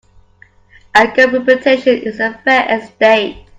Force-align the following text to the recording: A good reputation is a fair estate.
A 0.95 1.05
good 1.09 1.31
reputation 1.31 1.95
is 2.01 2.19
a 2.19 2.33
fair 2.43 2.65
estate. 2.79 3.37